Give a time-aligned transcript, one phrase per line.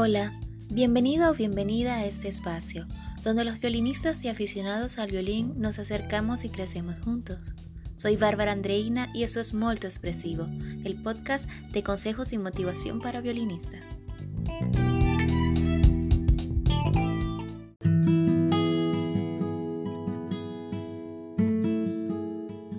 [0.00, 0.32] Hola,
[0.70, 2.86] bienvenido o bienvenida a este espacio,
[3.24, 7.52] donde los violinistas y aficionados al violín nos acercamos y crecemos juntos.
[7.96, 10.46] Soy Bárbara Andreina y esto es Molto Expresivo,
[10.84, 13.98] el podcast de consejos y motivación para violinistas.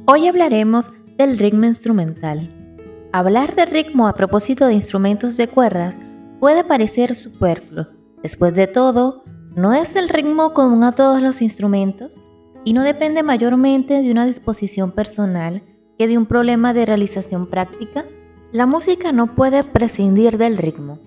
[0.06, 2.50] Hoy hablaremos del ritmo instrumental.
[3.12, 6.00] Hablar de ritmo a propósito de instrumentos de cuerdas
[6.40, 7.88] puede parecer superfluo.
[8.24, 9.24] Después de todo,
[9.56, 12.20] ¿no es el ritmo común a todos los instrumentos?
[12.64, 15.64] Y no depende mayormente de una disposición personal
[15.98, 18.06] que de un problema de realización práctica.
[18.52, 21.00] La música no puede prescindir del ritmo.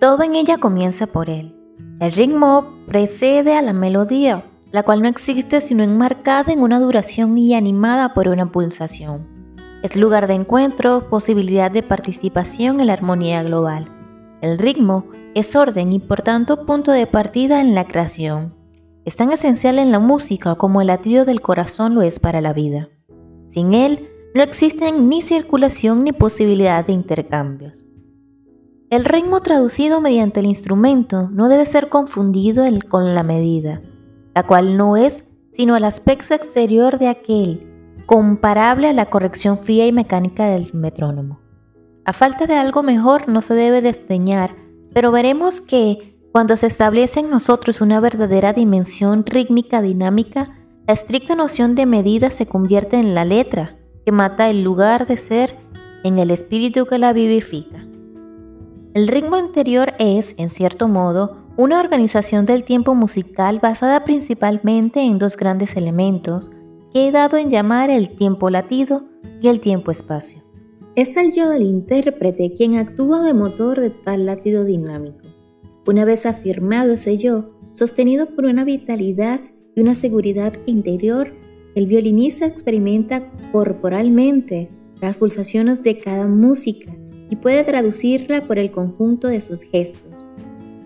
[0.00, 1.54] Todo en ella comienza por él.
[2.00, 7.36] El ritmo precede a la melodía, la cual no existe sino enmarcada en una duración
[7.36, 9.26] y animada por una pulsación.
[9.82, 13.97] Es lugar de encuentro, posibilidad de participación en la armonía global.
[14.40, 18.54] El ritmo es orden y por tanto punto de partida en la creación.
[19.04, 22.52] Es tan esencial en la música como el latido del corazón lo es para la
[22.52, 22.88] vida.
[23.48, 27.84] Sin él no existen ni circulación ni posibilidad de intercambios.
[28.90, 33.82] El ritmo traducido mediante el instrumento no debe ser confundido con la medida,
[34.34, 39.86] la cual no es sino el aspecto exterior de aquel, comparable a la corrección fría
[39.86, 41.40] y mecánica del metrónomo.
[42.08, 44.56] A falta de algo mejor no se debe desdeñar,
[44.94, 50.56] pero veremos que cuando se establece en nosotros una verdadera dimensión rítmica dinámica,
[50.86, 55.18] la estricta noción de medida se convierte en la letra, que mata el lugar de
[55.18, 55.58] ser
[56.02, 57.84] en el espíritu que la vivifica.
[58.94, 65.18] El ritmo interior es, en cierto modo, una organización del tiempo musical basada principalmente en
[65.18, 66.50] dos grandes elementos
[66.90, 69.02] que he dado en llamar el tiempo latido
[69.42, 70.47] y el tiempo espacio.
[70.98, 75.28] Es el yo del intérprete quien actúa de motor de tal latido dinámico.
[75.86, 79.40] Una vez afirmado ese yo, sostenido por una vitalidad
[79.76, 81.32] y una seguridad interior,
[81.76, 84.70] el violinista experimenta corporalmente
[85.00, 86.92] las pulsaciones de cada música
[87.30, 90.26] y puede traducirla por el conjunto de sus gestos.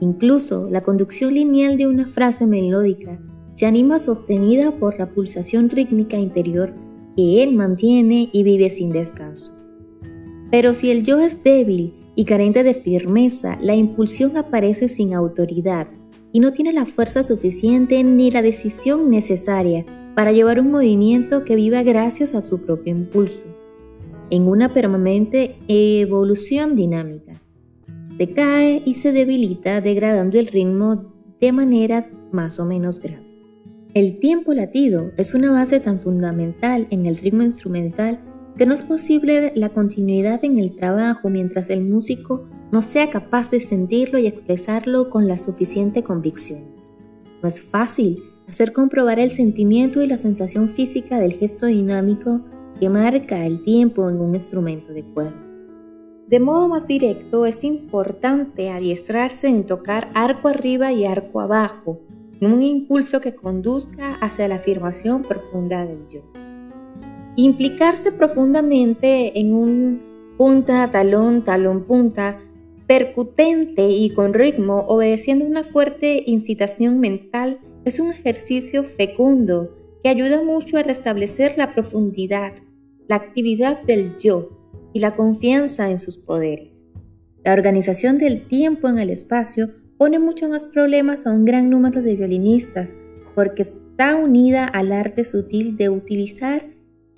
[0.00, 3.18] Incluso la conducción lineal de una frase melódica
[3.54, 6.74] se anima sostenida por la pulsación rítmica interior
[7.16, 9.61] que él mantiene y vive sin descanso.
[10.52, 15.88] Pero si el yo es débil y carente de firmeza, la impulsión aparece sin autoridad
[16.30, 21.56] y no tiene la fuerza suficiente ni la decisión necesaria para llevar un movimiento que
[21.56, 23.44] viva gracias a su propio impulso,
[24.28, 27.32] en una permanente evolución dinámica.
[28.18, 33.26] Decae y se debilita degradando el ritmo de manera más o menos grave.
[33.94, 38.20] El tiempo latido es una base tan fundamental en el ritmo instrumental
[38.56, 43.50] que no es posible la continuidad en el trabajo mientras el músico no sea capaz
[43.50, 46.64] de sentirlo y expresarlo con la suficiente convicción.
[47.42, 52.42] No es fácil hacer comprobar el sentimiento y la sensación física del gesto dinámico
[52.78, 55.66] que marca el tiempo en un instrumento de cuerdas.
[56.28, 62.00] De modo más directo, es importante adiestrarse en tocar arco arriba y arco abajo,
[62.40, 66.41] en un impulso que conduzca hacia la afirmación profunda del yo.
[67.36, 72.40] Implicarse profundamente en un punta, talón, talón, punta,
[72.86, 80.42] percutente y con ritmo, obedeciendo una fuerte incitación mental, es un ejercicio fecundo que ayuda
[80.42, 82.52] mucho a restablecer la profundidad,
[83.08, 84.50] la actividad del yo
[84.92, 86.84] y la confianza en sus poderes.
[87.44, 92.02] La organización del tiempo en el espacio pone mucho más problemas a un gran número
[92.02, 92.94] de violinistas
[93.34, 96.71] porque está unida al arte sutil de utilizar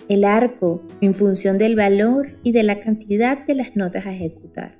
[0.07, 4.77] el arco en función del valor y de la cantidad de las notas a ejecutar.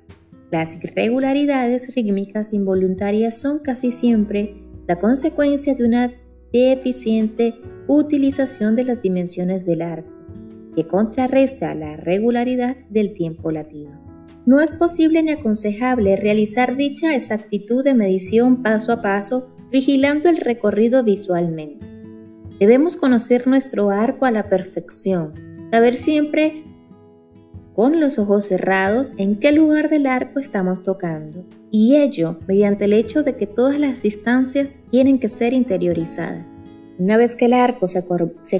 [0.50, 4.54] Las irregularidades rítmicas involuntarias son casi siempre
[4.86, 6.12] la consecuencia de una
[6.52, 7.54] deficiente
[7.88, 10.10] utilización de las dimensiones del arco,
[10.74, 13.90] que contrarresta la regularidad del tiempo latido.
[14.44, 20.36] No es posible ni aconsejable realizar dicha exactitud de medición paso a paso vigilando el
[20.36, 21.95] recorrido visualmente.
[22.58, 25.34] Debemos conocer nuestro arco a la perfección,
[25.70, 26.64] saber siempre
[27.74, 32.94] con los ojos cerrados en qué lugar del arco estamos tocando, y ello mediante el
[32.94, 36.46] hecho de que todas las distancias tienen que ser interiorizadas.
[36.98, 38.02] Una vez que el arco se,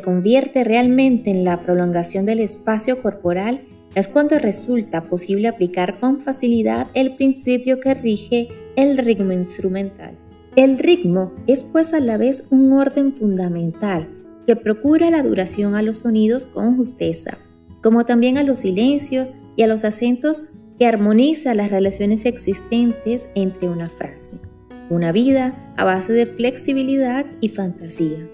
[0.02, 3.62] convierte realmente en la prolongación del espacio corporal,
[3.94, 10.18] es cuando resulta posible aplicar con facilidad el principio que rige el ritmo instrumental.
[10.56, 14.08] El ritmo es pues a la vez un orden fundamental
[14.46, 17.36] que procura la duración a los sonidos con justeza,
[17.82, 23.68] como también a los silencios y a los acentos que armoniza las relaciones existentes entre
[23.68, 24.40] una frase.
[24.88, 28.26] Una vida a base de flexibilidad y fantasía.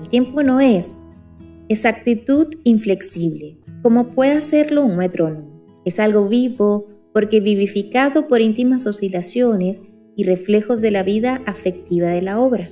[0.00, 0.94] El tiempo no es
[1.68, 5.50] exactitud inflexible, como puede hacerlo un metrónomo.
[5.84, 9.82] Es algo vivo porque vivificado por íntimas oscilaciones
[10.16, 12.70] y reflejos de la vida afectiva de la obra.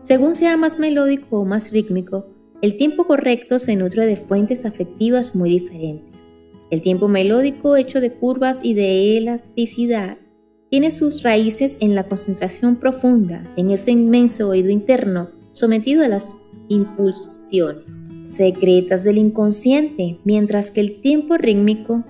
[0.00, 2.26] Según sea más melódico o más rítmico,
[2.62, 6.28] el tiempo correcto se nutre de fuentes afectivas muy diferentes.
[6.70, 10.18] El tiempo melódico hecho de curvas y de elasticidad
[10.70, 16.34] tiene sus raíces en la concentración profunda, en ese inmenso oído interno sometido a las
[16.68, 22.04] impulsiones secretas del inconsciente, mientras que el tiempo rítmico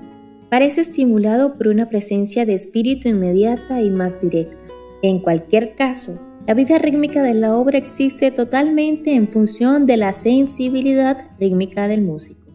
[0.50, 4.56] parece estimulado por una presencia de espíritu inmediata y más directa.
[5.02, 10.12] En cualquier caso, la vida rítmica de la obra existe totalmente en función de la
[10.14, 12.54] sensibilidad rítmica del músico.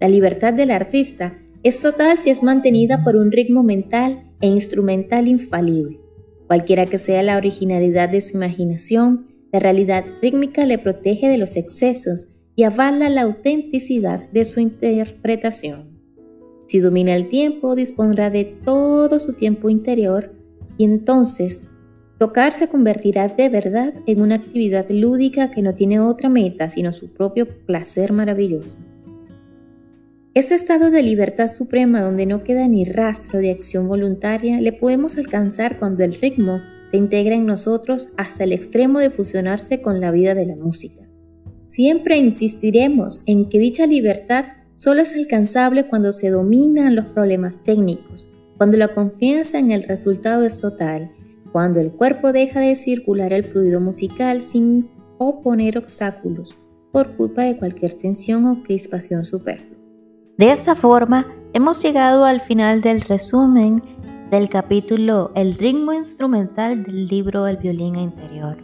[0.00, 5.28] La libertad del artista es total si es mantenida por un ritmo mental e instrumental
[5.28, 6.00] infalible.
[6.48, 11.56] Cualquiera que sea la originalidad de su imaginación, la realidad rítmica le protege de los
[11.56, 15.93] excesos y avala la autenticidad de su interpretación.
[16.66, 20.32] Si domina el tiempo, dispondrá de todo su tiempo interior
[20.76, 21.66] y entonces
[22.18, 26.92] tocar se convertirá de verdad en una actividad lúdica que no tiene otra meta sino
[26.92, 28.76] su propio placer maravilloso.
[30.34, 35.16] Ese estado de libertad suprema donde no queda ni rastro de acción voluntaria le podemos
[35.16, 40.10] alcanzar cuando el ritmo se integra en nosotros hasta el extremo de fusionarse con la
[40.10, 41.08] vida de la música.
[41.66, 44.44] Siempre insistiremos en que dicha libertad
[44.76, 50.44] solo es alcanzable cuando se dominan los problemas técnicos, cuando la confianza en el resultado
[50.44, 51.10] es total,
[51.52, 54.88] cuando el cuerpo deja de circular el fluido musical sin
[55.18, 56.56] oponer obstáculos
[56.92, 59.78] por culpa de cualquier tensión o crispación superflua.
[60.36, 63.82] De esta forma, hemos llegado al final del resumen
[64.30, 68.56] del capítulo El ritmo instrumental del libro El violín interior.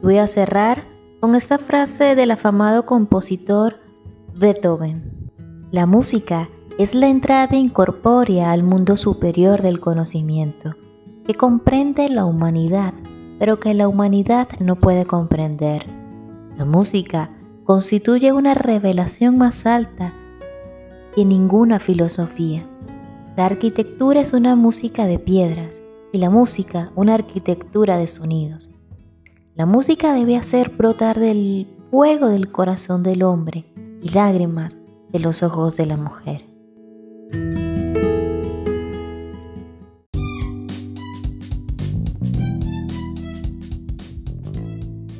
[0.00, 0.82] Voy a cerrar
[1.20, 3.80] con esta frase del afamado compositor
[4.34, 5.17] Beethoven.
[5.70, 6.48] La música
[6.78, 10.76] es la entrada incorpórea al mundo superior del conocimiento,
[11.26, 12.94] que comprende la humanidad,
[13.38, 15.84] pero que la humanidad no puede comprender.
[16.56, 17.28] La música
[17.64, 20.14] constituye una revelación más alta
[21.14, 22.64] que ninguna filosofía.
[23.36, 25.82] La arquitectura es una música de piedras
[26.14, 28.70] y la música una arquitectura de sonidos.
[29.54, 33.66] La música debe hacer brotar del fuego del corazón del hombre
[34.00, 34.77] y lágrimas
[35.12, 36.44] de los ojos de la mujer.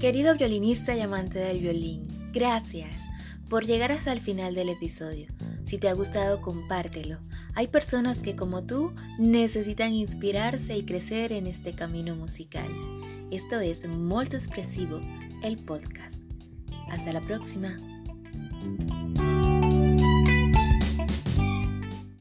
[0.01, 2.03] Querido violinista y amante del violín,
[2.33, 3.09] gracias
[3.49, 5.27] por llegar hasta el final del episodio.
[5.65, 7.19] Si te ha gustado, compártelo.
[7.55, 12.69] Hay personas que como tú necesitan inspirarse y crecer en este camino musical.
[13.31, 15.01] Esto es Molto Expresivo,
[15.43, 16.23] el podcast.
[16.91, 17.77] Hasta la próxima.